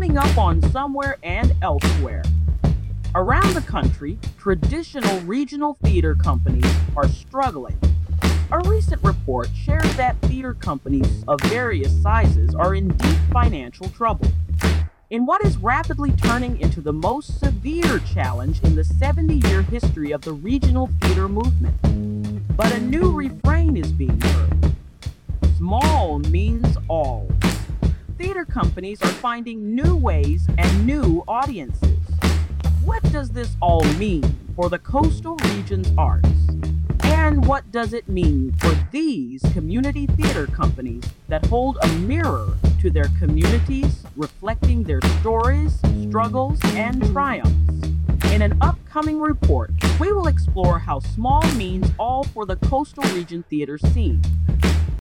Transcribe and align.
coming 0.00 0.16
up 0.16 0.38
on 0.38 0.62
Somewhere 0.70 1.18
and 1.22 1.54
Elsewhere. 1.60 2.22
Around 3.14 3.52
the 3.52 3.60
country, 3.60 4.18
traditional 4.38 5.20
regional 5.20 5.74
theater 5.82 6.14
companies 6.14 6.64
are 6.96 7.06
struggling. 7.06 7.78
A 8.50 8.60
recent 8.60 9.04
report 9.04 9.50
shares 9.54 9.94
that 9.96 10.16
theater 10.22 10.54
companies 10.54 11.22
of 11.28 11.38
various 11.42 11.94
sizes 12.00 12.54
are 12.54 12.74
in 12.74 12.88
deep 12.88 13.18
financial 13.30 13.90
trouble. 13.90 14.26
In 15.10 15.26
what 15.26 15.44
is 15.44 15.58
rapidly 15.58 16.12
turning 16.12 16.58
into 16.62 16.80
the 16.80 16.94
most 16.94 17.38
severe 17.38 17.98
challenge 17.98 18.62
in 18.62 18.76
the 18.76 18.84
70 18.84 19.34
year 19.50 19.60
history 19.60 20.12
of 20.12 20.22
the 20.22 20.32
regional 20.32 20.88
theater 21.02 21.28
movement. 21.28 21.76
But 22.56 22.72
a 22.72 22.80
new 22.80 23.12
refrain 23.12 23.76
is 23.76 23.92
being 23.92 24.18
heard 24.18 24.74
small 25.58 26.20
means 26.20 26.78
all. 26.88 27.28
Theater 28.20 28.44
companies 28.44 29.00
are 29.00 29.08
finding 29.08 29.74
new 29.74 29.96
ways 29.96 30.46
and 30.58 30.86
new 30.86 31.24
audiences. 31.26 31.96
What 32.84 33.02
does 33.04 33.30
this 33.30 33.56
all 33.62 33.82
mean 33.94 34.38
for 34.54 34.68
the 34.68 34.78
coastal 34.78 35.36
region's 35.36 35.90
arts? 35.96 36.28
And 37.02 37.46
what 37.46 37.72
does 37.72 37.94
it 37.94 38.10
mean 38.10 38.52
for 38.58 38.76
these 38.92 39.40
community 39.54 40.04
theater 40.06 40.46
companies 40.46 41.02
that 41.28 41.46
hold 41.46 41.78
a 41.80 41.88
mirror 42.00 42.58
to 42.82 42.90
their 42.90 43.08
communities, 43.18 44.04
reflecting 44.14 44.82
their 44.82 45.00
stories, 45.20 45.80
struggles, 46.06 46.58
and 46.74 47.02
triumphs? 47.12 47.88
In 48.32 48.42
an 48.42 48.54
upcoming 48.60 49.18
report, 49.18 49.70
we 49.98 50.12
will 50.12 50.26
explore 50.26 50.78
how 50.78 50.98
small 50.98 51.40
means 51.54 51.90
all 51.98 52.24
for 52.24 52.44
the 52.44 52.56
coastal 52.56 53.04
region 53.14 53.44
theater 53.48 53.78
scene, 53.78 54.20